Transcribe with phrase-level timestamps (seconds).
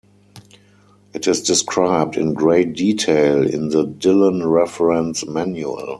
[1.13, 5.89] It is described in great detail in the Dylan Reference Manual.